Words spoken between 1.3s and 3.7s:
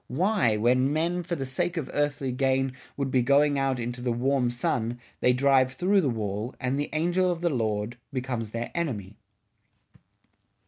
the Sake of Earthly Gain, would be going